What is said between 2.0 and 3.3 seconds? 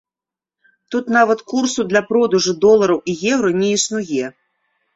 продажу долараў і